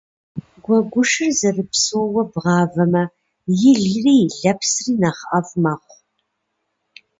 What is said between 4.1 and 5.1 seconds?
и лэпсри